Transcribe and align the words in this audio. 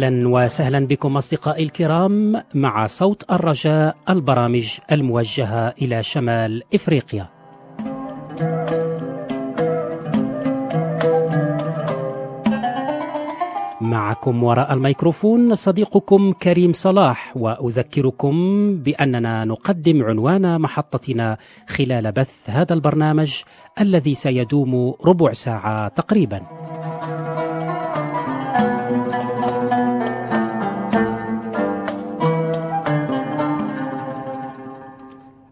أهلا 0.00 0.28
وسهلا 0.28 0.86
بكم 0.86 1.16
أصدقائي 1.16 1.64
الكرام 1.64 2.42
مع 2.54 2.86
صوت 2.86 3.30
الرجاء 3.30 3.96
البرامج 4.08 4.78
الموجهة 4.92 5.74
إلى 5.82 6.02
شمال 6.02 6.62
إفريقيا. 6.74 7.26
معكم 13.80 14.44
وراء 14.44 14.72
الميكروفون 14.72 15.54
صديقكم 15.54 16.32
كريم 16.32 16.72
صلاح 16.72 17.36
وأذكركم 17.36 18.34
بأننا 18.82 19.44
نقدم 19.44 20.02
عنوان 20.02 20.60
محطتنا 20.60 21.36
خلال 21.68 22.12
بث 22.12 22.50
هذا 22.50 22.74
البرنامج 22.74 23.42
الذي 23.80 24.14
سيدوم 24.14 24.94
ربع 25.06 25.32
ساعة 25.32 25.88
تقريبا. 25.88 26.40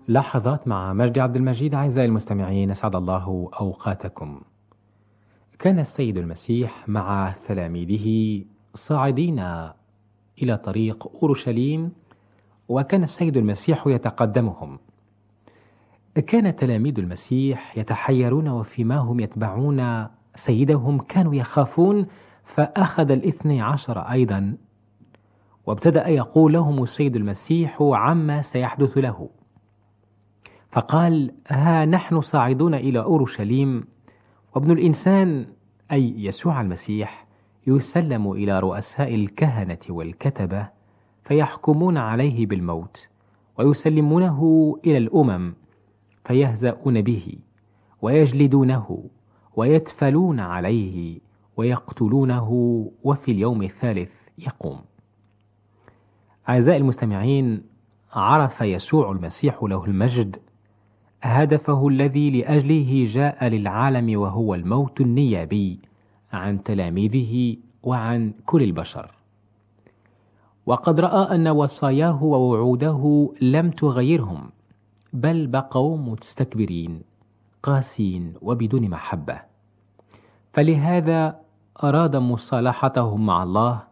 لحظات 0.08 0.68
مع 0.68 0.92
مجدي 0.92 1.20
عبد 1.20 1.36
المجيد 1.36 1.74
أعزائي 1.74 2.08
المستمعين 2.08 2.70
أسعد 2.70 2.96
الله 2.96 3.50
أوقاتكم. 3.60 4.40
كان 5.58 5.78
السيد 5.78 6.18
المسيح 6.18 6.88
مع 6.88 7.34
تلاميذه 7.48 8.44
صاعدين 8.74 9.38
إلى 10.42 10.56
طريق 10.56 11.08
أورشليم 11.22 11.92
وكان 12.68 13.02
السيد 13.02 13.36
المسيح 13.36 13.86
يتقدمهم. 13.86 14.78
كان 16.26 16.56
تلاميذ 16.56 16.98
المسيح 16.98 17.78
يتحيرون 17.78 18.48
وفيما 18.48 18.96
هم 18.96 19.20
يتبعون 19.20 20.06
سيدهم 20.34 20.98
كانوا 20.98 21.34
يخافون 21.34 22.06
فأخذ 22.44 23.10
الاثني 23.10 23.62
عشر 23.62 23.98
أيضا 23.98 24.56
وابتدأ 25.66 26.08
يقول 26.08 26.52
لهم 26.52 26.82
السيد 26.82 27.16
المسيح 27.16 27.82
عما 27.82 28.42
سيحدث 28.42 28.98
له. 28.98 29.28
فقال 30.70 31.34
ها 31.48 31.84
نحن 31.84 32.20
صاعدون 32.20 32.74
إلى 32.74 32.98
أورشليم 32.98 33.84
وابن 34.54 34.70
الإنسان 34.70 35.46
أي 35.92 36.24
يسوع 36.24 36.60
المسيح 36.60 37.26
يسلم 37.66 38.32
إلى 38.32 38.60
رؤساء 38.60 39.14
الكهنة 39.14 39.78
والكتبة 39.88 40.68
فيحكمون 41.22 41.96
عليه 41.96 42.46
بالموت 42.46 43.08
ويسلمونه 43.58 44.74
إلى 44.86 44.98
الأمم 44.98 45.54
فيهزؤون 46.24 47.02
به 47.02 47.38
ويجلدونه 48.02 49.04
ويتفلون 49.56 50.40
عليه 50.40 51.20
ويقتلونه 51.56 52.50
وفي 53.04 53.32
اليوم 53.32 53.62
الثالث 53.62 54.10
يقوم. 54.38 54.80
أعزائي 56.48 56.78
المستمعين 56.78 57.62
عرف 58.12 58.60
يسوع 58.60 59.12
المسيح 59.12 59.62
له 59.62 59.84
المجد 59.84 60.36
هدفه 61.22 61.88
الذي 61.88 62.30
لأجله 62.30 63.04
جاء 63.08 63.44
للعالم 63.44 64.20
وهو 64.20 64.54
الموت 64.54 65.00
النيابي 65.00 65.78
عن 66.32 66.62
تلاميذه 66.62 67.56
وعن 67.82 68.32
كل 68.46 68.62
البشر. 68.62 69.10
وقد 70.66 71.00
رأى 71.00 71.34
أن 71.34 71.48
وصاياه 71.48 72.24
ووعوده 72.24 73.32
لم 73.40 73.70
تغيرهم 73.70 74.50
بل 75.12 75.46
بقوا 75.46 75.98
مستكبرين 75.98 77.02
قاسين 77.62 78.34
وبدون 78.42 78.90
محبة. 78.90 79.40
فلهذا 80.52 81.40
أراد 81.84 82.16
مصالحتهم 82.16 83.26
مع 83.26 83.42
الله 83.42 83.82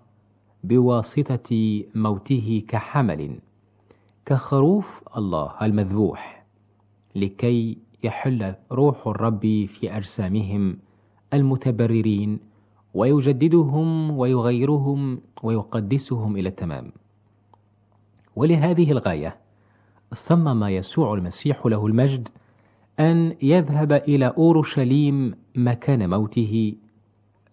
بواسطة 0.65 1.83
موته 1.95 2.63
كحمل 2.69 3.39
كخروف 4.27 5.03
الله 5.17 5.53
المذبوح. 5.63 6.36
لكي 7.17 7.79
يحل 8.05 8.55
روح 8.73 9.07
الرب 9.07 9.67
في 9.67 9.97
أجسامهم 9.97 10.79
المتبررين 11.35 12.39
ويجددهم 12.95 14.19
ويغيرهم 14.19 15.21
ويقدسهم 15.43 16.37
إلى 16.37 16.49
التمام. 16.49 16.93
ولهذه 18.37 18.91
الغاية 18.91 19.37
صمم 20.15 20.65
يسوع 20.65 21.15
المسيح 21.15 21.67
له 21.67 21.87
المجد 21.87 22.29
أن 23.01 23.35
يذهب 23.43 23.93
إلى 23.93 24.27
أورشليم 24.27 25.35
مكان 25.55 26.11
موته 26.11 26.75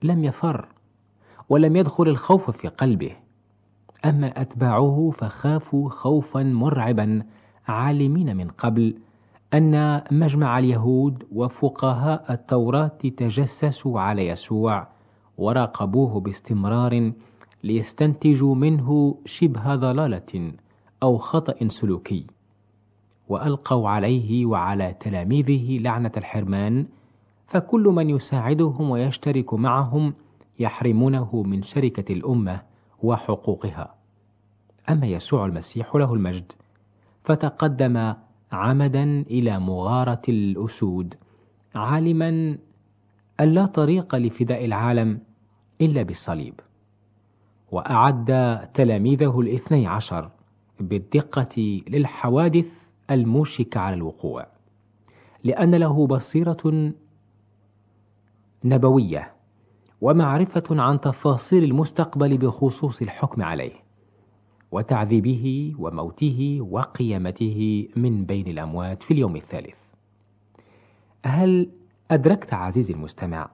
لم 0.03 0.23
يفر 0.23 0.67
ولم 1.49 1.75
يدخل 1.75 2.07
الخوف 2.07 2.51
في 2.51 2.67
قلبه 2.67 3.11
أما 4.05 4.41
أتباعه 4.41 5.11
فخافوا 5.17 5.89
خوفا 5.89 6.43
مرعبا 6.43 7.23
عالمين 7.67 8.37
من 8.37 8.47
قبل 8.47 8.95
أن 9.53 10.01
مجمع 10.11 10.59
اليهود 10.59 11.23
وفقهاء 11.31 12.33
التوراة 12.33 12.87
تجسسوا 13.17 13.99
على 13.99 14.27
يسوع 14.27 14.87
وراقبوه 15.37 16.19
باستمرار 16.19 17.11
ليستنتجوا 17.63 18.55
منه 18.55 19.17
شبه 19.25 19.75
ضلالة 19.75 20.51
أو 21.03 21.17
خطأ 21.17 21.67
سلوكي. 21.67 22.25
وألقوا 23.29 23.89
عليه 23.89 24.45
وعلى 24.45 24.95
تلاميذه 24.99 25.79
لعنة 25.79 26.11
الحرمان 26.17 26.85
فكل 27.47 27.83
من 27.83 28.09
يساعدهم 28.09 28.89
ويشترك 28.89 29.53
معهم 29.53 30.13
يحرمونه 30.59 31.43
من 31.43 31.63
شركة 31.63 32.13
الأمة 32.13 32.61
وحقوقها. 33.03 33.95
أما 34.89 35.07
يسوع 35.07 35.45
المسيح 35.45 35.95
له 35.95 36.13
المجد 36.13 36.51
فتقدم 37.23 38.13
عمدا 38.53 39.03
إلى 39.21 39.59
مغارة 39.59 40.21
الأسود 40.29 41.13
عالما 41.75 42.57
أن 43.39 43.53
لا 43.53 43.65
طريق 43.65 44.15
لفداء 44.15 44.65
العالم 44.65 45.19
إلا 45.81 46.03
بالصليب. 46.03 46.59
وأعد 47.71 48.59
تلاميذه 48.73 49.39
الاثني 49.39 49.87
عشر 49.87 50.29
بالدقة 50.79 51.81
للحوادث 51.87 52.65
الموشكة 53.11 53.79
على 53.79 53.95
الوقوع 53.95 54.47
لأن 55.43 55.75
له 55.75 56.07
بصيرة 56.07 56.93
نبوية 58.63 59.33
ومعرفة 60.01 60.63
عن 60.71 60.99
تفاصيل 61.01 61.63
المستقبل 61.63 62.37
بخصوص 62.37 63.01
الحكم 63.01 63.41
عليه. 63.41 63.82
وتعذيبه 64.73 65.73
وموته 65.79 66.59
وقيامته 66.69 67.87
من 67.95 68.25
بين 68.25 68.47
الأموات 68.47 69.03
في 69.03 69.11
اليوم 69.11 69.35
الثالث. 69.35 69.75
هل 71.25 71.69
أدركت 72.11 72.53
عزيزي 72.53 72.93
المستمع 72.93 73.49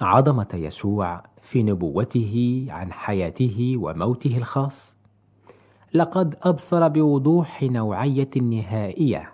عظمة 0.00 0.48
يسوع 0.54 1.22
في 1.42 1.62
نبوته 1.62 2.66
عن 2.70 2.92
حياته 2.92 3.74
وموته 3.76 4.36
الخاص؟ 4.36 4.96
لقد 5.94 6.34
أبصر 6.42 6.88
بوضوح 6.88 7.62
نوعية 7.62 8.30
النهائية 8.36 9.32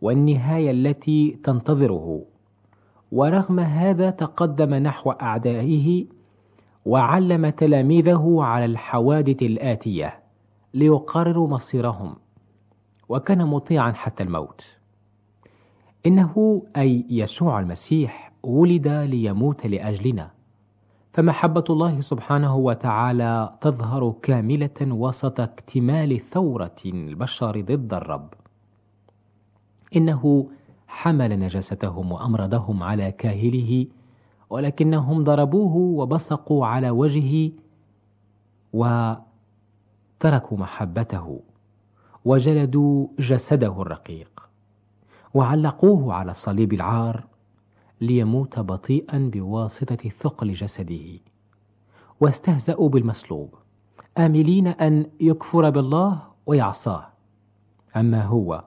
والنهاية 0.00 0.70
التي 0.70 1.38
تنتظره 1.44 2.24
ورغم 3.12 3.60
هذا 3.60 4.10
تقدم 4.10 4.74
نحو 4.74 5.10
أعدائه 5.10 6.06
وعلم 6.86 7.50
تلاميذه 7.50 8.36
على 8.40 8.64
الحوادث 8.64 9.42
الآتية 9.42 10.18
ليقرروا 10.74 11.48
مصيرهم 11.48 12.14
وكان 13.08 13.46
مطيعا 13.46 13.92
حتى 13.92 14.22
الموت. 14.22 14.64
إنه 16.06 16.62
أي 16.76 17.06
يسوع 17.10 17.60
المسيح 17.60 18.32
ولد 18.42 18.88
ليموت 18.88 19.66
لأجلنا. 19.66 20.30
فمحبة 21.12 21.64
الله 21.70 22.00
سبحانه 22.00 22.56
وتعالى 22.56 23.56
تظهر 23.60 24.14
كاملة 24.22 24.80
وسط 24.82 25.40
اكتمال 25.40 26.20
ثورة 26.20 26.76
البشر 26.86 27.60
ضد 27.60 27.94
الرب. 27.94 28.34
إنه 29.96 30.46
حمل 30.88 31.38
نجاستهم 31.38 32.12
وأمرضهم 32.12 32.82
على 32.82 33.12
كاهله 33.12 33.86
ولكنهم 34.50 35.24
ضربوه 35.24 35.76
وبصقوا 35.76 36.66
على 36.66 36.90
وجهه 36.90 37.50
وتركوا 38.72 40.58
محبته 40.58 41.40
وجلدوا 42.24 43.06
جسده 43.18 43.82
الرقيق 43.82 44.48
وعلقوه 45.34 46.14
على 46.14 46.34
صليب 46.34 46.72
العار 46.72 47.24
ليموت 48.00 48.58
بطيئا 48.58 49.30
بواسطة 49.32 50.08
ثقل 50.08 50.52
جسده 50.52 51.18
واستهزأوا 52.20 52.88
بالمصلوب 52.88 53.54
آملين 54.18 54.66
أن 54.66 55.06
يكفر 55.20 55.70
بالله 55.70 56.22
ويعصاه 56.46 57.06
أما 57.96 58.22
هو 58.22 58.64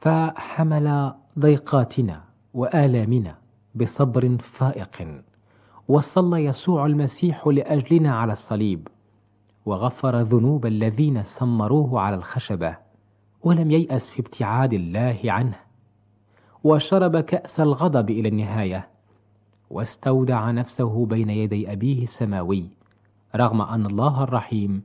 فحمل 0.00 1.14
ضيقاتنا 1.38 2.24
وآلامنا 2.54 3.39
بصبر 3.74 4.36
فائق. 4.38 5.22
وصلى 5.88 6.44
يسوع 6.44 6.86
المسيح 6.86 7.46
لأجلنا 7.46 8.14
على 8.14 8.32
الصليب. 8.32 8.88
وغفر 9.66 10.20
ذنوب 10.20 10.66
الذين 10.66 11.22
سمروه 11.22 12.00
على 12.00 12.16
الخشبة. 12.16 12.76
ولم 13.42 13.70
ييأس 13.70 14.10
في 14.10 14.20
ابتعاد 14.20 14.72
الله 14.72 15.20
عنه. 15.24 15.56
وشرب 16.64 17.20
كأس 17.20 17.60
الغضب 17.60 18.10
إلى 18.10 18.28
النهاية. 18.28 18.88
واستودع 19.70 20.50
نفسه 20.50 21.06
بين 21.06 21.30
يدي 21.30 21.72
أبيه 21.72 22.02
السماوي. 22.02 22.68
رغم 23.36 23.60
أن 23.60 23.86
الله 23.86 24.22
الرحيم 24.22 24.82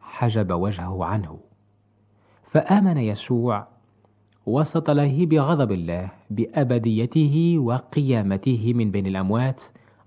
حجب 0.00 0.52
وجهه 0.52 1.04
عنه. 1.04 1.38
فآمن 2.50 2.96
يسوع 2.96 3.66
وسط 4.46 4.90
لهيب 4.90 5.34
غضب 5.34 5.72
الله 5.72 6.10
بأبديته 6.30 7.56
وقيامته 7.58 8.72
من 8.74 8.90
بين 8.90 9.06
الأموات 9.06 9.62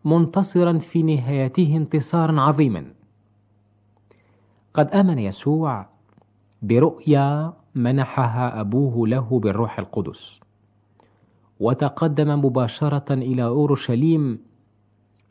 منتصرا 0.06 0.78
في 0.78 1.04
نهايته 1.04 1.78
انتصارا 1.78 2.42
عظيما. 2.42 2.86
قد 4.74 4.88
آمن 4.90 5.20
يسوع 5.20 5.86
برؤيا 6.62 7.54
منحها 7.76 8.62
أبوه 8.62 9.08
له 9.08 9.40
بالروح 9.40 9.80
القدس. 9.80 10.40
وتقدم 11.60 12.46
مباشرة 12.46 13.14
إلى 13.14 13.44
أورشليم 13.44 14.40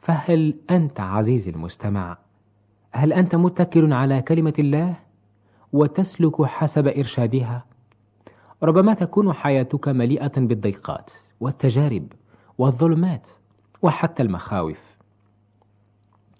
فهل 0.00 0.54
أنت 0.70 1.00
عزيزي 1.00 1.50
المستمع 1.50 2.18
هل 2.92 3.12
أنت 3.12 3.34
متكل 3.34 3.92
على 3.92 4.22
كلمة 4.22 4.54
الله 4.58 4.94
وتسلك 5.72 6.42
حسب 6.42 6.86
إرشادها؟ 6.86 7.64
ربما 8.62 8.94
تكون 8.94 9.32
حياتك 9.32 9.88
مليئة 9.88 10.32
بالضيقات 10.36 11.10
والتجارب 11.40 12.12
والظلمات 12.58 13.28
وحتى 13.82 14.22
المخاوف. 14.22 14.96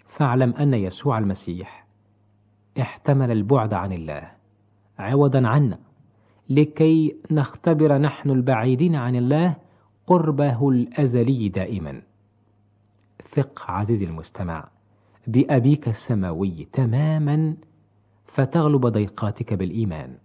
فاعلم 0.08 0.54
أن 0.54 0.74
يسوع 0.74 1.18
المسيح 1.18 1.86
احتمل 2.80 3.30
البعد 3.30 3.74
عن 3.74 3.92
الله 3.92 4.30
عوضا 4.98 5.48
عنا 5.48 5.78
لكي 6.48 7.16
نختبر 7.30 7.98
نحن 7.98 8.30
البعيدين 8.30 8.96
عن 8.96 9.16
الله 9.16 9.56
قربه 10.06 10.68
الأزلي 10.68 11.48
دائما. 11.48 12.02
ثق 13.22 13.70
عزيزي 13.70 14.04
المستمع 14.06 14.68
بأبيك 15.26 15.88
السماوي 15.88 16.68
تماما 16.72 17.56
فتغلب 18.26 18.86
ضيقاتك 18.86 19.54
بالإيمان. 19.54 20.18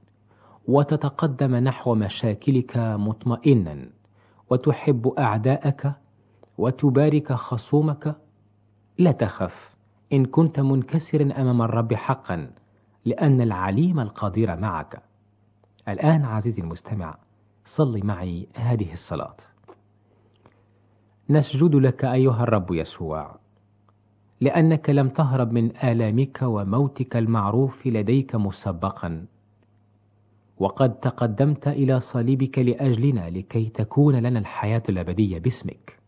وتتقدم 0.67 1.55
نحو 1.55 1.95
مشاكلك 1.95 2.77
مطمئنا 2.77 3.89
وتحب 4.49 5.07
أعداءك 5.07 5.93
وتبارك 6.57 7.33
خصومك. 7.33 8.15
لا 8.97 9.11
تخف 9.11 9.75
إن 10.13 10.25
كنت 10.25 10.59
منكسرا 10.59 11.41
أمام 11.41 11.61
الرب 11.61 11.93
حقا 11.93 12.51
لأن 13.05 13.41
العليم 13.41 13.99
القدير 13.99 14.55
معك. 14.55 15.01
الآن 15.87 16.25
عزيزي 16.25 16.61
المستمع 16.61 17.17
صل 17.65 18.05
معي 18.05 18.47
هذه 18.55 18.93
الصلاة. 18.93 19.37
نسجد 21.29 21.75
لك 21.75 22.05
أيها 22.05 22.43
الرب 22.43 22.71
يسوع 22.71 23.35
لأنك 24.41 24.89
لم 24.89 25.09
تهرب 25.09 25.51
من 25.51 25.77
آلامك 25.77 26.39
وموتك 26.41 27.15
المعروف 27.15 27.87
لديك 27.87 28.35
مسبقا. 28.35 29.25
وقد 30.59 30.99
تقدمت 30.99 31.67
إلى 31.67 31.99
صليبك 31.99 32.59
لأجلنا 32.59 33.29
لكي 33.29 33.65
تكون 33.69 34.15
لنا 34.15 34.39
الحياة 34.39 34.83
الأبدية 34.89 35.39
باسمك. 35.39 35.99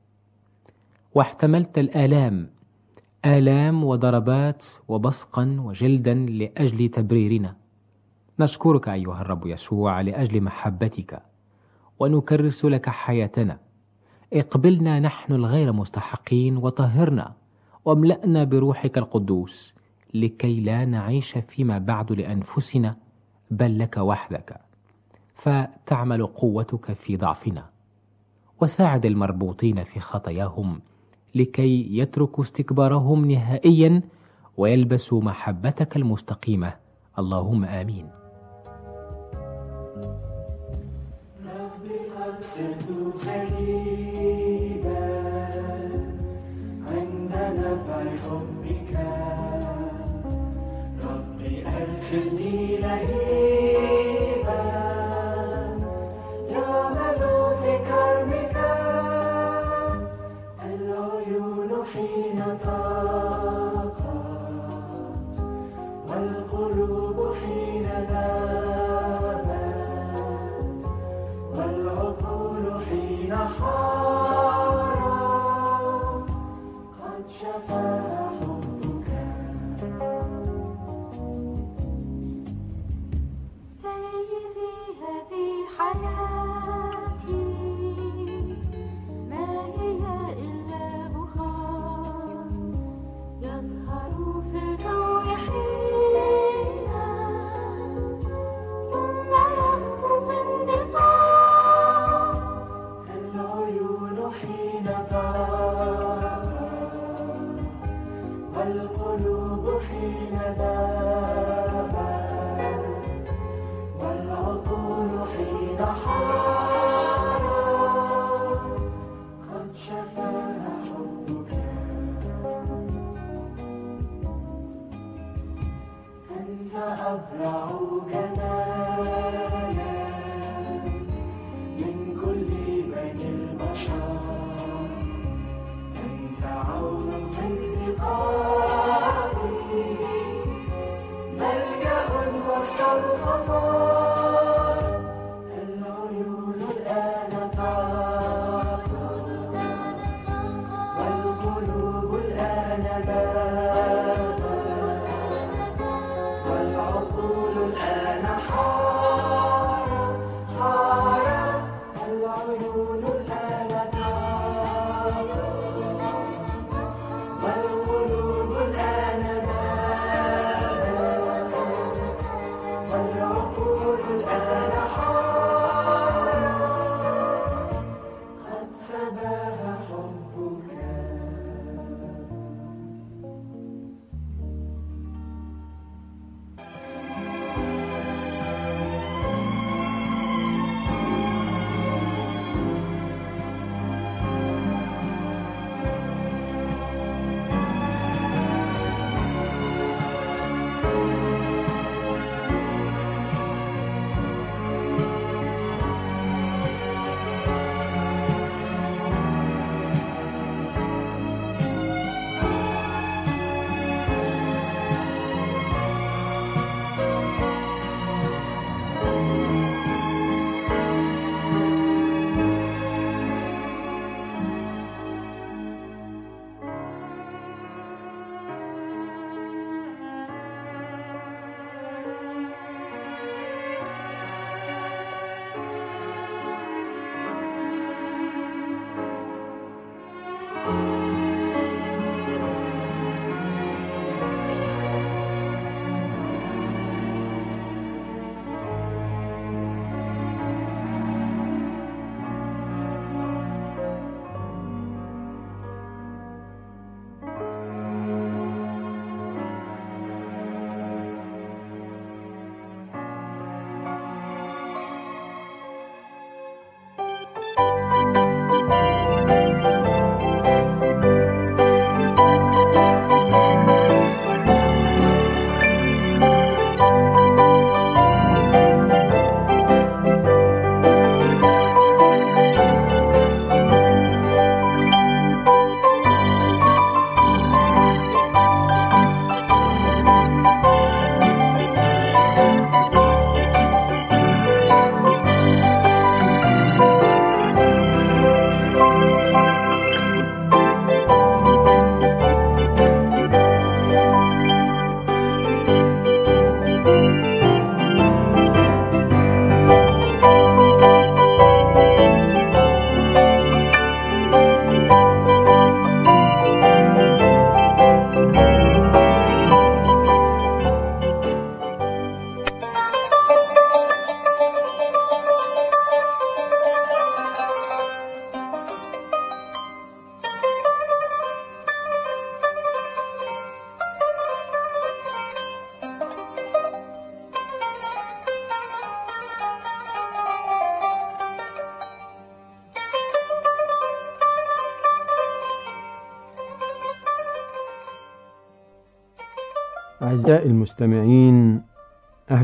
واحتملت 1.16 1.78
الآلام 1.78 2.50
آلام 3.26 3.84
وضربات 3.84 4.66
وبصقا 4.88 5.58
وجلدا 5.60 6.14
لأجل 6.14 6.90
تبريرنا. 6.90 7.56
نشكرك 8.40 8.90
أيها 8.90 9.22
الرب 9.22 9.48
يسوع 9.48 10.02
لأجل 10.02 10.42
محبتك 10.42 11.22
ونكرس 12.00 12.66
لك 12.66 12.90
حياتنا. 12.90 13.60
اقبلنا 14.34 15.00
نحن 15.00 15.34
الغير 15.34 15.74
مستحقين 15.74 16.58
وطهرنا 16.58 17.34
واملأنا 17.86 18.44
بروحك 18.44 18.98
القدوس 18.98 19.74
لكي 20.14 20.60
لا 20.60 20.86
نعيش 20.86 21.38
فيما 21.38 21.78
بعد 21.78 22.12
لأنفسنا. 22.12 22.96
بل 23.52 23.80
لك 23.80 23.98
وحدك 23.98 24.60
فتعمل 25.36 26.26
قوتك 26.26 26.94
في 26.94 27.18
ضعفنا 27.18 27.66
وساعد 28.62 29.06
المربوطين 29.06 29.84
في 29.84 30.00
خطاياهم 30.00 30.82
لكي 31.36 31.98
يتركوا 31.98 32.44
استكبارهم 32.44 33.32
نهائيا 33.32 34.02
ويلبسوا 34.58 35.22
محبتك 35.22 35.96
المستقيمة. 35.98 36.74
اللهم 37.20 37.66
آمين. 37.66 38.10
صرت 42.40 43.16
سكيبا 43.16 43.89
चलती 52.10 52.78
रहे। 52.84 53.69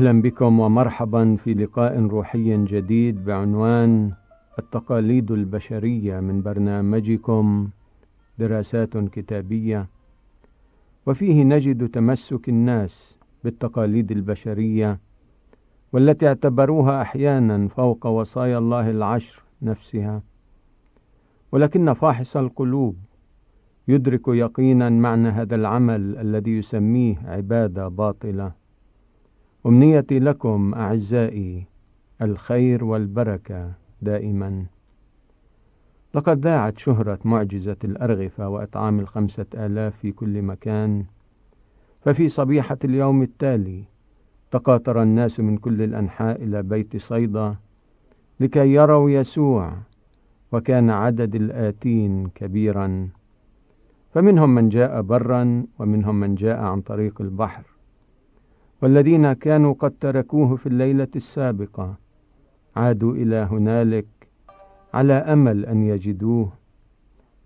أهلا 0.06 0.22
بكم 0.22 0.60
ومرحبا 0.60 1.36
في 1.36 1.54
لقاء 1.54 2.00
روحي 2.00 2.64
جديد 2.64 3.24
بعنوان 3.24 4.12
التقاليد 4.58 5.30
البشرية 5.30 6.20
من 6.20 6.42
برنامجكم 6.42 7.68
دراسات 8.38 8.98
كتابية. 8.98 9.86
وفيه 11.06 11.42
نجد 11.42 11.88
تمسك 11.88 12.48
الناس 12.48 13.18
بالتقاليد 13.44 14.12
البشرية 14.12 14.98
والتي 15.92 16.28
اعتبروها 16.28 17.02
أحيانا 17.02 17.68
فوق 17.68 18.06
وصايا 18.06 18.58
الله 18.58 18.90
العشر 18.90 19.42
نفسها. 19.62 20.22
ولكن 21.52 21.92
فاحص 21.92 22.36
القلوب 22.36 22.96
يدرك 23.88 24.28
يقينا 24.28 24.90
معنى 24.90 25.28
هذا 25.28 25.54
العمل 25.54 26.18
الذي 26.18 26.50
يسميه 26.50 27.16
عبادة 27.24 27.88
باطلة. 27.88 28.65
أمنيتي 29.66 30.18
لكم 30.18 30.74
أعزائي 30.74 31.66
الخير 32.22 32.84
والبركة 32.84 33.72
دائما. 34.02 34.64
لقد 36.14 36.44
ذاعت 36.44 36.78
شهرة 36.78 37.18
معجزة 37.24 37.76
الأرغفة 37.84 38.48
وإطعام 38.48 39.00
الخمسة 39.00 39.46
آلاف 39.54 39.96
في 39.96 40.12
كل 40.12 40.42
مكان. 40.42 41.04
ففي 42.00 42.28
صبيحة 42.28 42.78
اليوم 42.84 43.22
التالي 43.22 43.84
تقاطر 44.50 45.02
الناس 45.02 45.40
من 45.40 45.56
كل 45.58 45.82
الأنحاء 45.82 46.42
إلى 46.42 46.62
بيت 46.62 46.96
صيدا 46.96 47.56
لكي 48.40 48.72
يروا 48.72 49.10
يسوع 49.10 49.72
وكان 50.52 50.90
عدد 50.90 51.34
الآتين 51.34 52.28
كبيرا. 52.34 53.08
فمنهم 54.14 54.54
من 54.54 54.68
جاء 54.68 55.02
برا 55.02 55.64
ومنهم 55.78 56.20
من 56.20 56.34
جاء 56.34 56.58
عن 56.58 56.80
طريق 56.80 57.20
البحر. 57.20 57.75
والذين 58.82 59.32
كانوا 59.32 59.74
قد 59.74 59.90
تركوه 60.00 60.56
في 60.56 60.66
الليلة 60.66 61.08
السابقة. 61.16 61.94
عادوا 62.76 63.14
إلى 63.14 63.36
هنالك 63.36 64.06
على 64.94 65.12
أمل 65.12 65.66
أن 65.66 65.82
يجدوه. 65.82 66.52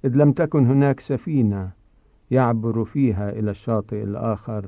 إذ 0.05 0.17
لم 0.17 0.33
تكن 0.33 0.67
هناك 0.67 1.01
سفينة 1.01 1.71
يعبر 2.31 2.85
فيها 2.85 3.31
إلى 3.31 3.51
الشاطئ 3.51 4.03
الآخر 4.03 4.67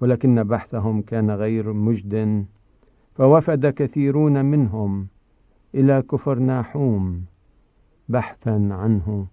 ولكن 0.00 0.44
بحثهم 0.44 1.02
كان 1.02 1.30
غير 1.30 1.72
مجد 1.72 2.44
فوفد 3.14 3.66
كثيرون 3.66 4.44
منهم 4.44 5.06
إلى 5.74 6.02
كفر 6.02 6.38
ناحوم 6.38 7.24
بحثا 8.08 8.68
عنه. 8.70 9.26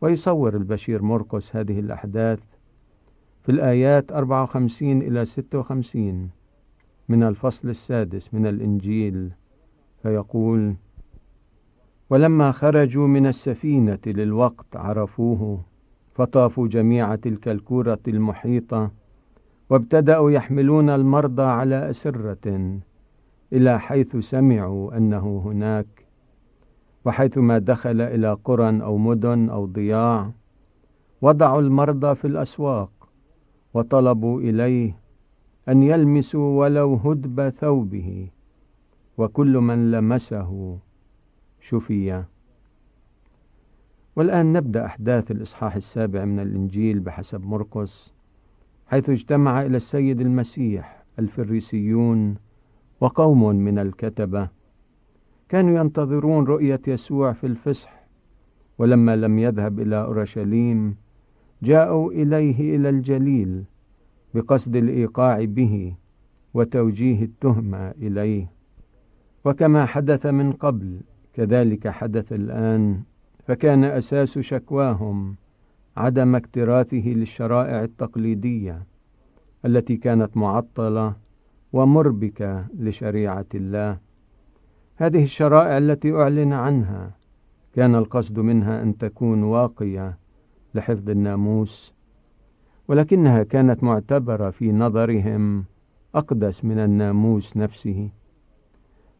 ويصور 0.00 0.56
البشير 0.56 1.02
مرقس 1.02 1.56
هذه 1.56 1.80
الأحداث 1.80 2.40
في 3.48 3.54
الآيات 3.54 4.12
54 4.12 5.02
إلى 5.02 5.24
56 5.24 6.30
من 7.08 7.22
الفصل 7.22 7.68
السادس 7.68 8.34
من 8.34 8.46
الإنجيل 8.46 9.30
فيقول 10.02 10.74
ولما 12.10 12.52
خرجوا 12.52 13.06
من 13.06 13.26
السفينة 13.26 13.98
للوقت 14.06 14.76
عرفوه 14.76 15.60
فطافوا 16.14 16.68
جميع 16.68 17.14
تلك 17.14 17.48
الكورة 17.48 17.98
المحيطة 18.08 18.90
وابتدأوا 19.70 20.30
يحملون 20.30 20.90
المرضى 20.90 21.42
على 21.42 21.90
أسرة 21.90 22.78
إلى 23.52 23.80
حيث 23.80 24.16
سمعوا 24.16 24.96
أنه 24.96 25.42
هناك 25.44 26.06
وحيثما 27.04 27.58
دخل 27.58 28.00
إلى 28.00 28.38
قرى 28.44 28.82
أو 28.82 28.98
مدن 28.98 29.50
أو 29.50 29.66
ضياع 29.66 30.30
وضعوا 31.22 31.60
المرضى 31.60 32.14
في 32.14 32.26
الأسواق 32.26 32.97
وطلبوا 33.78 34.40
إليه 34.40 34.96
أن 35.68 35.82
يلمسوا 35.82 36.60
ولو 36.60 36.94
هدب 36.94 37.48
ثوبه 37.48 38.28
وكل 39.18 39.58
من 39.58 39.90
لمسه 39.90 40.78
شفي. 41.60 42.24
والآن 44.16 44.52
نبدأ 44.52 44.86
أحداث 44.86 45.30
الإصحاح 45.30 45.74
السابع 45.76 46.24
من 46.24 46.40
الإنجيل 46.40 47.00
بحسب 47.00 47.46
مرقس 47.46 48.12
حيث 48.86 49.10
اجتمع 49.10 49.62
إلى 49.62 49.76
السيد 49.76 50.20
المسيح 50.20 51.02
الفريسيون 51.18 52.34
وقوم 53.00 53.56
من 53.56 53.78
الكتبة. 53.78 54.48
كانوا 55.48 55.80
ينتظرون 55.80 56.44
رؤية 56.44 56.80
يسوع 56.86 57.32
في 57.32 57.46
الفصح 57.46 58.04
ولما 58.78 59.16
لم 59.16 59.38
يذهب 59.38 59.80
إلى 59.80 59.96
أورشليم 59.96 60.96
جاءوا 61.62 62.12
إليه 62.12 62.76
إلى 62.76 62.88
الجليل 62.88 63.64
بقصد 64.34 64.76
الإيقاع 64.76 65.44
به 65.44 65.94
وتوجيه 66.54 67.22
التهمة 67.22 67.90
إليه. 67.90 68.50
وكما 69.44 69.86
حدث 69.86 70.26
من 70.26 70.52
قبل 70.52 71.00
كذلك 71.34 71.88
حدث 71.88 72.32
الآن 72.32 73.02
فكان 73.46 73.84
أساس 73.84 74.38
شكواهم 74.38 75.36
عدم 75.96 76.34
اكتراثه 76.34 77.08
للشرائع 77.08 77.84
التقليدية 77.84 78.82
التي 79.64 79.96
كانت 79.96 80.36
معطلة 80.36 81.14
ومربكة 81.72 82.66
لشريعة 82.78 83.46
الله. 83.54 83.98
هذه 84.96 85.22
الشرائع 85.22 85.78
التي 85.78 86.12
أعلن 86.12 86.52
عنها 86.52 87.10
كان 87.74 87.94
القصد 87.94 88.38
منها 88.38 88.82
أن 88.82 88.98
تكون 88.98 89.42
واقية 89.42 90.18
لحفظ 90.74 91.10
الناموس 91.10 91.92
ولكنها 92.88 93.42
كانت 93.42 93.84
معتبرة 93.84 94.50
في 94.50 94.72
نظرهم 94.72 95.64
أقدس 96.14 96.64
من 96.64 96.78
الناموس 96.78 97.56
نفسه. 97.56 98.08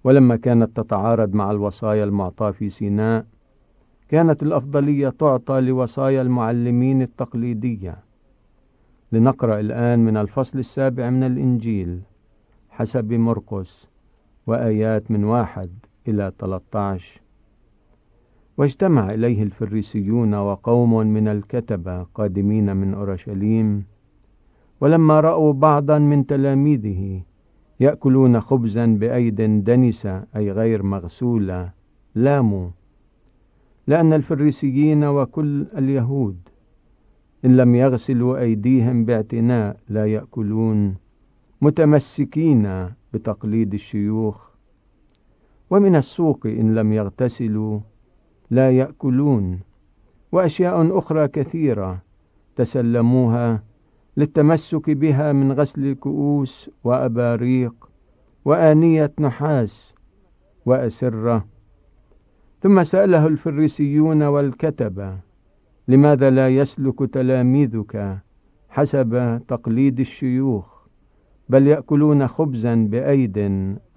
ولما 0.05 0.37
كانت 0.37 0.81
تتعارض 0.81 1.35
مع 1.35 1.51
الوصايا 1.51 2.05
المعطاة 2.05 2.51
في 2.51 2.71
سيناء 2.71 3.27
كانت 4.09 4.43
الأفضلية 4.43 5.09
تعطى 5.09 5.61
لوصايا 5.61 6.23
المعلمين 6.23 7.03
التقليدية. 7.03 7.97
لنقرأ 9.13 9.61
الآن 9.61 9.99
من 9.99 10.17
الفصل 10.17 10.59
السابع 10.59 11.11
من 11.11 11.23
الإنجيل 11.23 12.01
حسب 12.71 13.13
مرقس 13.13 13.87
وآيات 14.47 15.11
من 15.11 15.25
واحد 15.25 15.71
إلى 16.09 16.33
13 16.39 17.21
واجتمع 18.59 19.15
إليه 19.15 19.43
الفريسيون 19.43 20.35
وقوم 20.35 21.07
من 21.07 21.29
الكتبة 21.29 22.03
قادمين 22.03 22.77
من 22.77 22.95
أورشليم 22.95 23.85
ولما 24.81 25.21
رأوا 25.21 25.53
بعضا 25.53 25.99
من 25.99 26.27
تلاميذه 26.27 27.23
يأكلون 27.81 28.41
خبزا 28.41 28.87
بأيد 28.87 29.65
دنسة 29.65 30.25
أي 30.37 30.53
غير 30.53 30.83
مغسولة 30.83 31.71
لاموا 32.15 32.69
لأن 33.87 34.13
الفريسيين 34.13 35.05
وكل 35.05 35.67
اليهود 35.77 36.37
إن 37.45 37.57
لم 37.57 37.75
يغسلوا 37.75 38.39
أيديهم 38.39 39.05
باعتناء 39.05 39.77
لا 39.89 40.07
يأكلون 40.07 40.95
متمسكين 41.61 42.89
بتقليد 43.13 43.75
الشيوخ 43.75 44.49
ومن 45.71 45.97
السوق 45.97 46.47
إن 46.47 46.75
لم 46.75 46.93
يغتسلوا 46.93 47.81
لا 48.51 48.71
يأكلون. 48.71 49.61
وأشياء 50.33 50.99
أخرى 50.99 51.29
كثيرة 51.29 51.99
تسلموها 52.57 53.63
للتمسك 54.17 54.91
بها 54.91 55.33
من 55.33 55.53
غسل 55.53 55.87
الكؤوس 55.87 56.71
وأباريق 56.85 57.89
وآنية 58.45 59.13
نحاس 59.21 59.95
وأسرة. 60.67 61.47
ثم 62.63 62.83
سأله 62.83 63.27
الفريسيون 63.27 64.23
والكتبة 64.23 65.17
لماذا 65.89 66.31
لا 66.31 66.49
يسلك 66.49 66.99
تلاميذك 67.13 68.19
حسب 68.71 69.41
تقليد 69.49 70.01
الشيوخ؟ 70.01 70.79
بل 71.49 71.67
يأكلون 71.67 72.27
خبزا 72.27 72.75
بأيد 72.75 73.39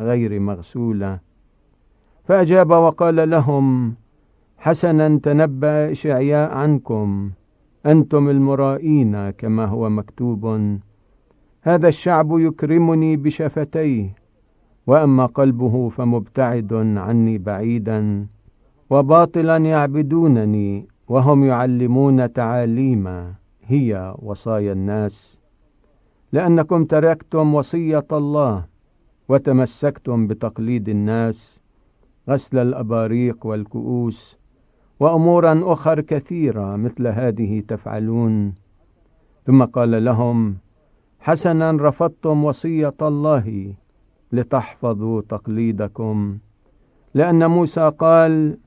غير 0.02 0.40
مغسولة. 0.40 1.20
فأجاب 2.24 2.70
وقال 2.70 3.30
لهم 3.30 3.96
حسنا 4.62 5.19
تنبأ 5.24 5.91
إشعياء 5.91 6.52
عنكم 6.52 7.32
أنتم 7.86 8.30
المرائين 8.30 9.30
كما 9.30 9.65
هو 9.65 9.89
مكتوب. 9.89 10.45
هذا 11.62 11.88
الشعب 11.88 12.39
يكرمني 12.39 13.17
بشفتيه 13.17 14.15
وأما 14.88 15.26
قلبه 15.26 15.89
فمبتعد 15.89 16.74
عني 16.74 17.38
بعيدا 17.38 18.28
وباطلا 18.89 19.58
يعبدونني 19.58 20.88
وهم 21.08 21.43
يعلمون 21.43 22.34
تعاليم 22.34 23.34
هي 23.65 24.15
وصايا 24.19 24.74
الناس. 24.74 25.38
لأنكم 26.32 26.86
تركتم 26.86 27.56
وصية 27.56 28.08
الله 28.12 28.65
وتمسكتم 29.30 30.28
بتقليد 30.28 30.89
الناس 30.89 31.60
غسل 32.30 32.58
الأباريق 32.58 33.45
والكؤوس 33.45 34.40
وأمورا 35.02 35.74
أخر 35.74 36.02
كثيرة 36.02 36.76
مثل 36.76 37.08
هذه 37.08 37.64
تفعلون. 37.68 38.54
ثم 39.46 39.64
قال 39.64 40.06
لهم 40.06 40.58
حسنا 41.20 41.72
رفضتم 41.72 42.44
وصية 42.44 42.94
الله 43.02 43.74
لتحفظوا 44.32 45.22
تقليدكم. 45.22 46.38
لأن 47.14 47.50
موسى 47.50 47.92
قال 48.00 48.58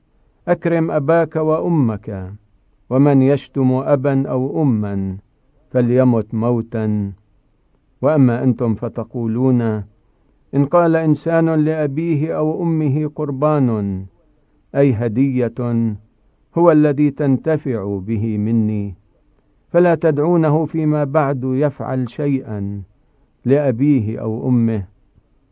أكرم 0.47 0.91
أباك 0.91 1.35
وأمك 1.35 2.33
ومن 2.89 3.21
يشتم 3.21 3.73
أبا 3.73 4.27
أو 4.27 4.61
أما 4.61 5.17
فليمت 5.71 6.33
موتا. 6.33 7.11
وأما 8.01 8.43
أنتم 8.43 8.75
فتقولون 8.75 9.61
إن 10.55 10.65
قال 10.65 10.95
إنسان 10.95 11.49
لأبيه 11.49 12.37
أو 12.37 12.63
أمه 12.63 13.11
قربان 13.15 14.05
أي 14.75 14.93
هدية 14.93 15.53
هو 16.57 16.71
الذي 16.71 17.11
تنتفع 17.11 17.99
به 18.07 18.37
مني 18.37 18.95
فلا 19.69 19.95
تدعونه 19.95 20.65
فيما 20.65 21.03
بعد 21.03 21.41
يفعل 21.43 22.09
شيئا 22.09 22.81
لأبيه 23.45 24.19
أو 24.21 24.49
أمه. 24.49 24.85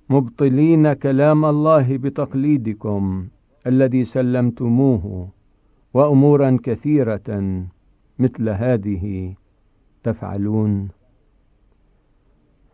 مبطلين 0.09 0.93
كلام 0.93 1.45
الله 1.45 1.97
بتقليدكم 1.97 3.27
الذي 3.67 4.03
سلمتموه 4.03 5.29
وأمورا 5.93 6.57
كثيرة 6.63 7.63
مثل 8.19 8.49
هذه 8.49 9.33
تفعلون. 10.03 10.89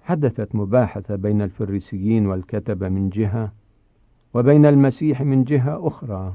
حدثت 0.04 0.56
مباحثة 0.56 1.16
بين 1.16 1.42
الفريسيين 1.42 2.26
والكتبة 2.26 2.90
من 2.90 3.10
جهة 3.10 3.52
وبين 4.34 4.66
المسيح 4.66 5.22
من 5.22 5.44
جهة 5.44 5.88
أخرى. 5.88 6.34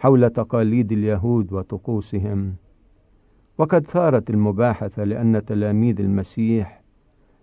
حول 0.00 0.30
تقاليد 0.30 0.92
اليهود 0.92 1.52
وطقوسهم. 1.52 2.54
وقد 3.58 3.86
ثارت 3.86 4.30
المباحثة 4.30 5.04
لأن 5.04 5.44
تلاميذ 5.44 6.00
المسيح 6.00 6.82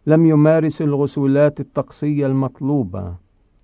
لم 0.08 0.26
يمارسوا 0.26 0.86
الغسولات 0.86 1.60
الطقسية 1.60 2.26
المطلوبة 2.26 3.16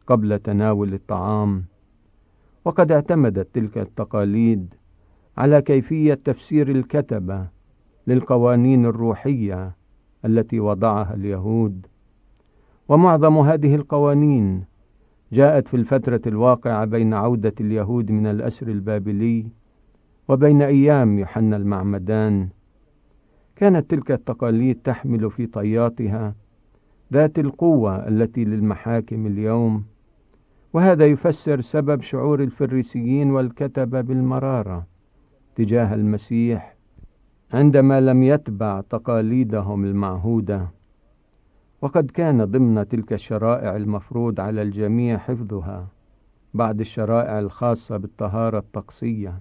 قبل 0.08 0.39
تناول 0.39 0.93
الطعام. 0.93 1.65
وقد 2.65 2.91
اعتمدت 2.91 3.47
تلك 3.53 3.77
التقاليد 3.77 4.73
على 5.38 5.62
كيفية 5.62 6.13
تفسير 6.13 6.71
الكتبة 6.71 7.47
للقوانين 8.08 8.86
الروحية 8.86 9.75
التي 10.25 10.60
وضعها 10.60 11.13
اليهود. 11.13 11.86
ومعظم 12.89 13.38
هذه 13.38 13.75
القوانين 13.75 14.65
جاءت 15.34 15.67
في 15.67 15.78
الفترة 15.78 16.22
الواقعة 16.28 16.86
بين 16.86 17.13
عودة 17.13 17.54
اليهود 17.60 18.12
من 18.12 18.28
الأسر 18.28 18.67
البابلي 18.67 19.46
وبين 20.28 20.62
أيام 20.62 21.19
يوحنا 21.19 21.58
المعمدان. 21.58 22.50
كانت 23.56 23.89
تلك 23.89 24.12
التقاليد 24.12 24.80
تحمل 24.84 25.32
في 25.32 25.46
طياتها 25.46 26.36
ذات 27.13 27.39
القوة 27.39 28.08
التي 28.08 28.46
للمحاكم 28.46 29.28
اليوم 29.28 29.86
وهذا 30.74 31.06
يفسر 31.06 31.62
سبب 31.62 32.02
شعور 32.02 32.43
الفريسيين 32.43 33.32
والكتبة 33.32 34.02
بالمرارة 34.02 34.88
تجاه 35.56 35.93
المسيح 35.93 36.76
عندما 37.54 38.02
لم 38.02 38.24
يتبع 38.24 38.82
تقاليدهم 38.82 39.86
المعهودة. 39.86 40.67
وقد 41.84 42.12
كان 42.12 42.46
ضمن 42.46 42.88
تلك 42.88 43.13
الشرائع 43.13 43.76
المفروض 43.76 44.39
على 44.39 44.62
الجميع 44.62 45.17
حفظها 45.17 45.88
بعد 46.54 46.80
الشرائع 46.80 47.39
الخاصة 47.39 47.98
بالطهارة 47.98 48.58
الطقسية. 48.58 49.39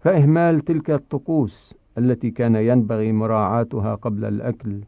فإهمال 0.00 0.60
تلك 0.60 0.90
الطقوس 0.90 1.74
التي 1.98 2.30
كان 2.30 2.56
ينبغي 2.56 3.12
مراعاتها 3.12 3.94
قبل 3.94 4.24
الأكل 4.24 4.80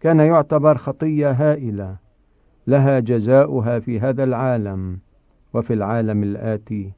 كان 0.00 0.20
يعتبر 0.20 0.76
خطية 0.76 1.30
هائلة 1.30 1.96
لها 2.66 3.00
جزاؤها 3.00 3.78
في 3.78 4.00
هذا 4.00 4.24
العالم 4.24 4.98
وفي 5.54 5.72
العالم 5.72 6.22
الآتي. 6.22 6.92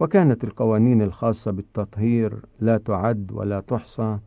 وكانت 0.00 0.44
القوانين 0.44 1.02
الخاصة 1.02 1.50
بالتطهير 1.50 2.42
لا 2.60 2.78
تعد 2.78 3.32
ولا 3.32 3.60
تحصى 3.60 4.18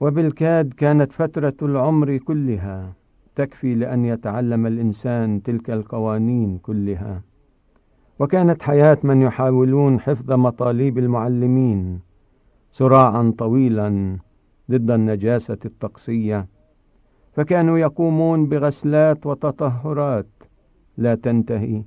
وبالكاد 0.00 0.72
كانت 0.72 1.12
فترة 1.12 1.54
العمر 1.62 2.16
كلها 2.16 2.92
تكفي 3.36 3.74
لأن 3.74 4.04
يتعلم 4.04 4.66
الإنسان 4.66 5.42
تلك 5.42 5.70
القوانين 5.70 6.58
كلها. 6.58 7.22
وكانت 8.18 8.62
حياة 8.62 8.98
من 9.02 9.22
يحاولون 9.22 10.00
حفظ 10.00 10.32
مطالب 10.32 10.98
المعلمين 10.98 12.00
صراعا 12.72 13.34
طويلا 13.38 14.18
ضد 14.70 14.90
النجاسة 14.90 15.58
الطقسية. 15.64 16.46
فكانوا 17.32 17.78
يقومون 17.78 18.46
بغسلات 18.46 19.26
وتطهرات 19.26 20.26
لا 20.96 21.14
تنتهي. 21.14 21.82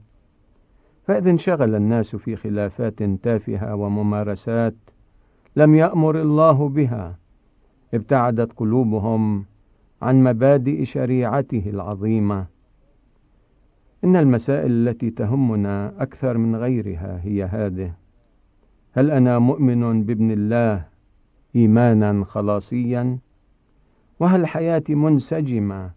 فإذا 1.07 1.29
انشغل 1.29 1.75
الناس 1.75 2.15
في 2.15 2.35
خلافات 2.35 3.03
تافهة 3.03 3.75
وممارسات 3.75 4.75
لم 5.55 5.75
يأمر 5.75 6.21
الله 6.21 6.69
بها 6.69 7.20
ابتعدت 7.93 8.53
قلوبهم 8.53 9.45
عن 10.01 10.23
مبادئ 10.23 10.85
شريعته 10.85 11.63
العظيمة. 11.67 12.45
إن 14.03 14.15
المسائل 14.15 14.71
التي 14.71 15.09
تهمنا 15.09 15.93
أكثر 16.03 16.37
من 16.37 16.55
غيرها 16.55 17.19
هي 17.23 17.43
هذه 17.43 17.93
هل 18.91 19.11
أنا 19.11 19.39
مؤمن 19.39 20.03
بابن 20.03 20.31
الله 20.31 20.85
إيمانا 21.55 22.25
خلاصيا؟ 22.25 23.17
وهل 24.19 24.47
حياتي 24.47 24.95
منسجمة 24.95 25.91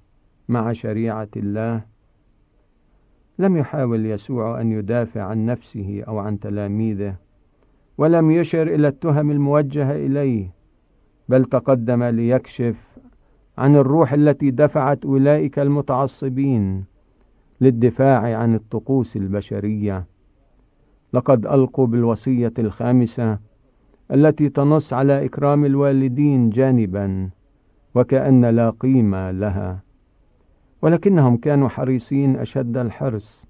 مع 0.49 0.73
شريعة 0.73 1.29
الله؟ 1.37 1.83
لم 3.39 3.57
يحاول 3.57 4.07
يسوع 4.07 4.61
أن 4.61 4.73
يدافع 4.73 5.23
عن 5.23 5.47
نفسه 5.47 6.05
أو 6.09 6.19
عن 6.19 6.41
تلاميذه 6.41 7.17
ولم 7.99 8.31
يشر 8.31 8.63
إلى 8.63 8.89
التهم 8.89 9.31
الموجهة 9.31 9.93
إليه. 9.93 10.54
بل 11.29 11.45
تقدم 11.45 12.03
ليكشف 12.03 12.77
عن 13.59 13.77
الروح 13.77 14.13
التي 14.13 14.51
دفعت 14.51 15.05
أولئك 15.05 15.59
المتعصبين 15.59 16.85
للدفاع 17.61 18.39
عن 18.39 18.55
الطقوس 18.55 19.17
البشرية. 19.17 20.05
لقد 21.13 21.47
ألقوا 21.47 21.87
بالوصية 21.87 22.53
الخامسة 22.59 23.39
التي 24.11 24.49
تنص 24.49 24.93
على 24.93 25.25
إكرام 25.25 25.65
الوالدين 25.65 26.51
جانبا 26.51 27.31
وكأن 27.95 28.45
لا 28.45 28.71
قيمة 28.71 29.31
لها. 29.31 29.81
ولكنهم 30.83 31.37
كانوا 31.37 31.69
حريصين 31.69 32.37
أشد 32.37 32.77
الحرص 32.77 33.45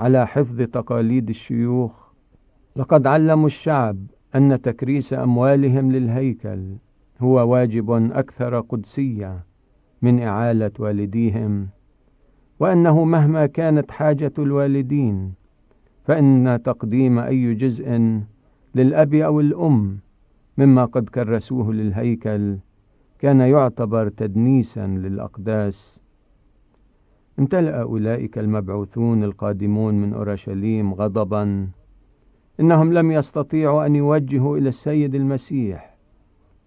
على 0.00 0.26
حفظ 0.26 0.62
تقاليد 0.62 1.28
الشيوخ. 1.28 2.04
لقد 2.76 3.06
علموا 3.06 3.46
الشعب 3.46 3.96
أن 4.34 4.62
تكريس 4.62 5.12
أموالهم 5.12 5.92
للهيكل 5.92 6.76
هو 7.20 7.52
واجب 7.52 7.90
أكثر 8.12 8.60
قدسية 8.60 9.44
من 10.02 10.22
إعالة 10.22 10.70
والديهم 10.78 11.68
وأنه 12.60 13.04
مهما 13.04 13.46
كانت 13.46 13.90
حاجة 13.90 14.32
الوالدين 14.38 15.34
فإن 16.04 16.60
تقديم 16.64 17.18
أي 17.18 17.54
جزء 17.54 18.20
للأب 18.74 19.14
أو 19.14 19.40
الأم 19.40 19.98
مما 20.58 20.84
قد 20.84 21.08
كرسوه 21.08 21.72
للهيكل 21.72 22.58
كان 23.18 23.40
يعتبر 23.40 24.08
تدنيسا 24.08 24.86
للأقداس. 24.86 25.98
امتلأ 27.38 27.82
أولئك 27.82 28.38
المبعوثون 28.38 29.24
القادمون 29.24 29.94
من 29.94 30.14
أورشليم 30.14 30.94
غضبا 30.94 31.68
إنهم 32.60 32.92
لم 32.92 33.10
يستطيعوا 33.10 33.86
أن 33.86 33.96
يوجهوا 33.96 34.58
إلى 34.58 34.68
السيد 34.68 35.14
المسيح. 35.14 35.93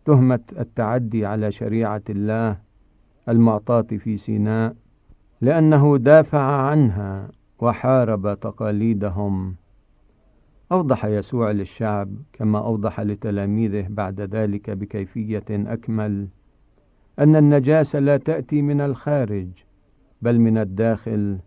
تهمة 0.07 0.39
التعدي 0.59 1.25
على 1.25 1.51
شريعة 1.51 2.01
الله 2.09 2.57
المعطاة 3.29 3.81
في 3.81 4.17
سيناء 4.17 4.75
لأنه 5.41 5.97
دافع 5.97 6.41
عنها 6.41 7.29
وحارب 7.59 8.39
تقاليدهم. 8.39 9.55
أوضح 10.71 11.05
يسوع 11.05 11.51
للشعب 11.51 12.09
كما 12.33 12.59
أوضح 12.59 12.99
لتلاميذه 12.99 13.85
بعد 13.89 14.21
ذلك 14.21 14.69
بكيفية 14.69 15.45
أكمل 15.49 16.27
أن 17.19 17.35
النجاسة 17.35 17.99
لا 17.99 18.17
تأتي 18.17 18.61
من 18.61 18.81
الخارج 18.81 19.47
بل 20.21 20.39
من 20.39 20.57
الداخل. 20.57 21.37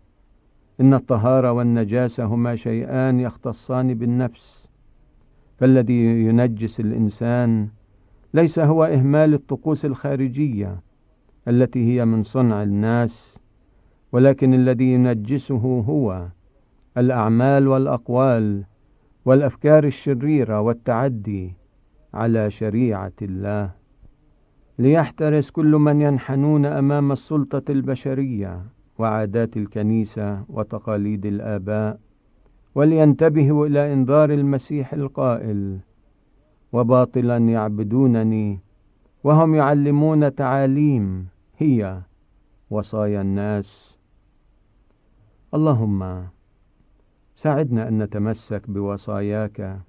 إن 0.81 0.93
الطهارة 0.93 1.51
والنجاسة 1.51 2.25
هما 2.25 2.55
شيئان 2.55 3.19
يختصان 3.19 3.93
بالنفس 3.93 4.67
فالذي 5.57 6.25
ينجس 6.25 6.79
الإنسان 6.79 7.69
ليس 8.33 8.59
هو 8.59 8.85
إهمال 8.85 9.33
الطقوس 9.33 9.85
الخارجية 9.85 10.79
التي 11.47 11.93
هي 11.93 12.05
من 12.05 12.23
صنع 12.23 12.63
الناس 12.63 13.37
ولكن 14.11 14.53
الذي 14.53 14.93
ينجسه 14.93 15.83
هو 15.87 16.27
الأعمال 16.97 17.67
والأقوال 17.67 18.63
والأفكار 19.25 19.83
الشريرة 19.83 20.61
والتعدي 20.61 21.53
على 22.13 22.51
شريعة 22.51 23.11
الله. 23.21 23.71
ليحترس 24.79 25.51
كل 25.51 25.71
من 25.71 26.01
ينحنون 26.01 26.65
أمام 26.65 27.11
السلطة 27.11 27.71
البشرية 27.71 28.61
وعادات 28.99 29.57
الكنيسة 29.57 30.43
وتقاليد 30.49 31.25
الآباء 31.25 31.99
ولينتبهوا 32.75 33.67
إلى 33.67 33.93
إنذار 33.93 34.33
المسيح 34.33 34.93
القائل 34.93 35.77
وباطلا 36.73 37.37
يعبدونني 37.37 38.59
وهم 39.23 39.55
يعلمون 39.55 40.35
تعاليم. 40.35 41.27
هي 41.57 42.01
وصايا 42.69 43.21
الناس. 43.21 43.97
اللهم 45.53 46.25
ساعدنا 47.35 47.87
أن 47.87 48.03
نتمسك 48.03 48.69
بوصاياك 48.69 49.79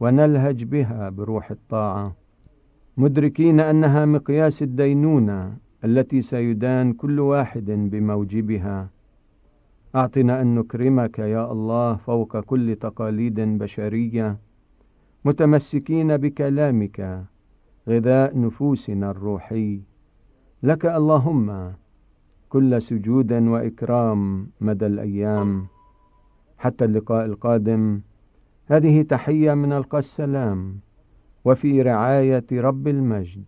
ونلهج 0.00 0.64
بها 0.64 1.08
بروح 1.08 1.50
الطاعة. 1.50 2.16
مدركين 2.96 3.60
أنها 3.60 4.04
مقياس 4.04 4.62
الدينونة 4.62 5.56
التي 5.84 6.22
سيدان 6.22 6.92
كل 6.92 7.20
واحد 7.20 7.64
بموجبها. 7.64 8.88
أعطنا 9.94 10.40
أن 10.40 10.54
نكرمك 10.54 11.18
يا 11.18 11.52
الله 11.52 11.96
فوق 11.96 12.40
كل 12.40 12.76
تقاليد 12.76 13.40
بشرية. 13.40 14.36
متمسكين 15.24 16.16
بكلامك 16.16 17.24
غذاء 17.88 18.38
نفوسنا 18.38 19.10
الروحي. 19.10 19.80
لك 20.62 20.86
اللهم 20.86 21.72
كل 22.48 22.82
سجود 22.82 23.32
وإكرام 23.32 24.48
مدى 24.60 24.86
الأيام. 24.86 25.66
حتى 26.58 26.84
اللقاء 26.84 27.24
القادم 27.24 28.00
هذه 28.66 29.02
تحية 29.02 29.54
من 29.54 29.72
ألقى 29.72 29.98
السلام. 29.98 30.80
وفي 31.44 31.82
رعاية 31.82 32.46
رب 32.52 32.88
المجد 32.88 33.44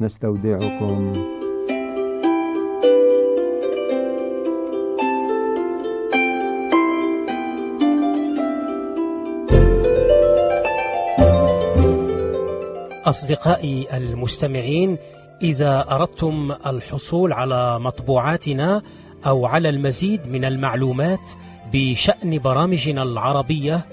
نستودعكم. 0.00 1.39
أصدقائي 13.10 13.96
المستمعين 13.96 14.98
إذا 15.42 15.86
أردتم 15.90 16.52
الحصول 16.66 17.32
على 17.32 17.78
مطبوعاتنا 17.78 18.82
أو 19.26 19.46
على 19.46 19.68
المزيد 19.68 20.28
من 20.28 20.44
المعلومات 20.44 21.30
بشأن 21.72 22.38
برامجنا 22.38 23.02
العربية 23.02 23.86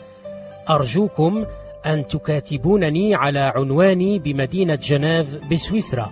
أرجوكم 0.69 1.45
أن 1.85 2.07
تكاتبونني 2.07 3.15
على 3.15 3.39
عنواني 3.39 4.19
بمدينة 4.19 4.75
جنيف 4.75 5.35
بسويسرا 5.51 6.11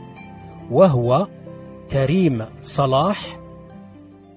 وهو 0.72 1.28
كريم 1.92 2.46
صلاح 2.62 3.40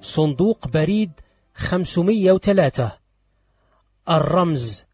صندوق 0.02 0.68
بريد 0.68 1.10
503 1.54 2.92
الرمز 4.08 4.86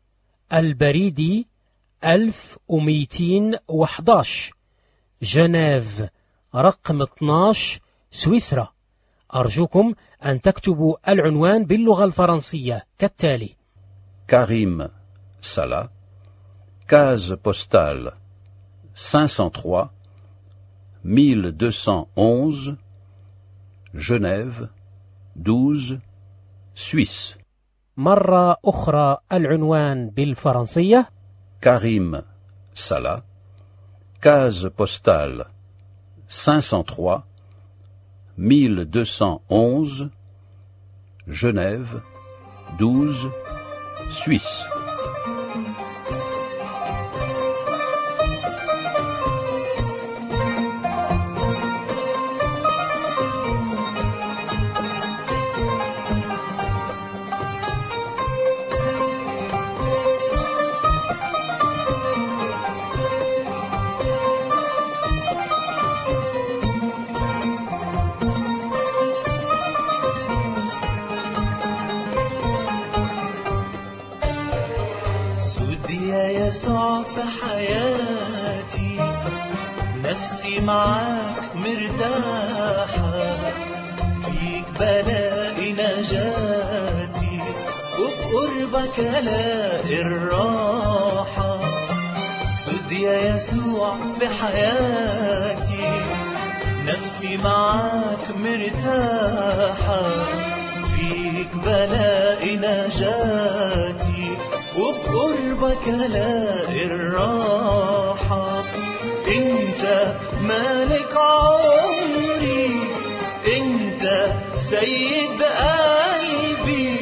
البريدي 0.53 1.54
1211 2.05 4.53
جنيف 5.23 6.03
رقم 6.55 7.03
12 7.03 7.81
سويسرا. 8.11 8.69
أرجوكم 9.35 9.95
أن 10.25 10.41
تكتبوا 10.41 11.13
العنوان 11.13 11.65
باللغة 11.65 12.05
الفرنسية. 12.05 12.87
كالتالي 12.99 13.57
Karim 14.27 14.89
Salah, 15.41 15.89
case 16.87 17.37
postale 17.37 18.13
503 18.95 19.91
1211 21.05 22.77
Genève 23.95 24.69
12 25.37 26.01
Suisse. 26.75 27.39
مرة 27.97 28.57
أخرى 28.65 29.19
العنوان 29.33 30.11
بالفرنسية. 30.11 31.11
Karim 31.65 32.23
Salah, 32.75 33.25
case 34.21 34.69
postale 34.69 35.47
503 36.29 37.25
1211 38.37 40.11
Genève 41.27 42.03
12 42.79 43.31
Suisse. 44.11 44.74
يسوع 94.25 94.37
في 94.37 94.43
حياتي 94.43 96.03
نفسي 96.87 97.37
معاك 97.37 98.31
مرتاحة 98.37 100.03
فيك 100.97 101.49
بلاقي 101.65 102.57
نجاتي 102.57 104.37
وبقربك 104.79 105.89
الاقي 105.89 106.85
الراحة 106.85 108.65
أنت 109.29 110.15
مالك 110.43 111.17
عمري 111.17 112.81
أنت 113.57 114.27
سيد 114.61 115.43
قلبي 115.43 116.99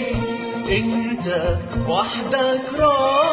أنت 0.68 1.56
وحدك 1.88 2.72
ربي 2.78 3.31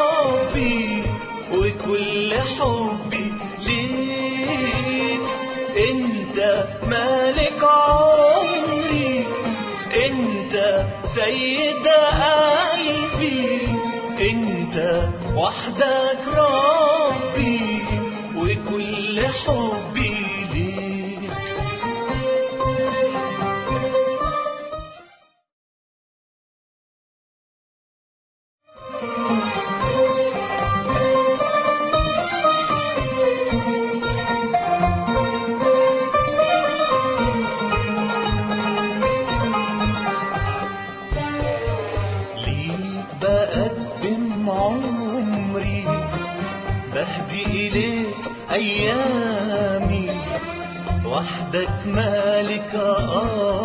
وحدك 51.50 51.86
مالك 51.86 52.74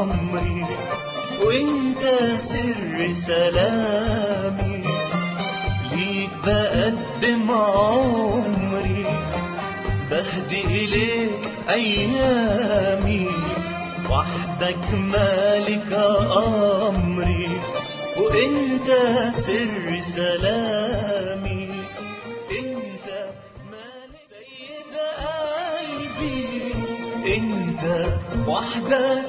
أمري 0.02 0.66
وإنت 1.46 2.04
سر 2.42 3.14
سلامي. 3.14 4.84
ليك 5.92 6.30
بقدم 6.46 7.52
عمري 7.52 9.06
بهدي 10.10 10.62
إليك 10.62 11.40
أيامي. 11.70 13.28
وحدك 14.10 14.86
مالك 14.94 15.92
أمري 16.90 17.50
وإنت 18.18 18.90
سر 19.34 20.00
سلامي. 20.02 20.85
的 28.82 29.24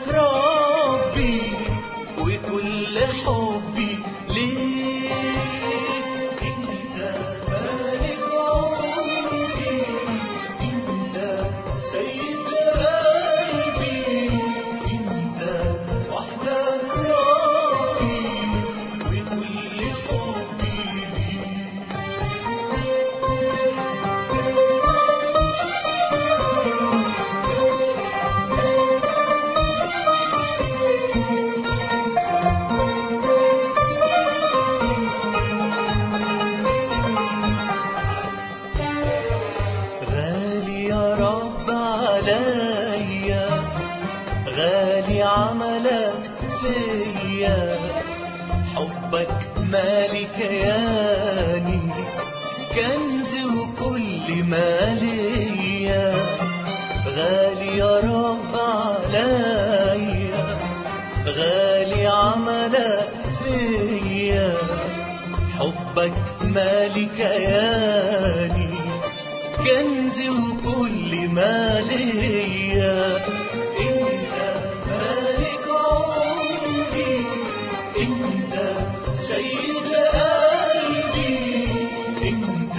عياني 67.46 68.68
كنزي 69.64 70.28
وكل 70.30 71.28
ما 71.28 71.80
ليا 71.80 73.16
إنت 73.80 74.34
مالك 74.88 75.66
عمري 75.68 77.26
إنت 78.00 78.54
سيد 79.14 79.94
قلبي 80.14 81.68
إنت 82.22 82.78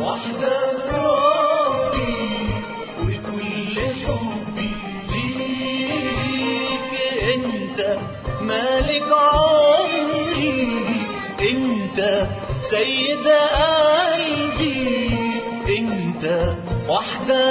وحدك 0.00 0.84
مالك 8.40 9.08
عمري 9.12 10.68
إنت 11.50 12.28
سيد 12.62 13.26
قلبي 13.26 13.73
the 17.04 17.43